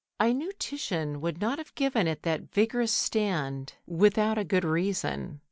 I 0.19 0.33
knew 0.33 0.51
Titian 0.57 1.21
would 1.21 1.39
not 1.39 1.59
have 1.59 1.75
given 1.75 2.07
it 2.07 2.23
that 2.23 2.51
vigorous 2.51 2.91
stand 2.91 3.73
without 3.85 4.39
a 4.39 4.43
good 4.43 4.63
reason. 4.65 5.39